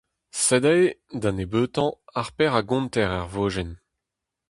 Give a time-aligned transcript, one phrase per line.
[0.43, 0.87] Sed aze,
[1.23, 1.89] da nebeutañ,
[2.19, 3.71] ar pezh a gonter er vojenn.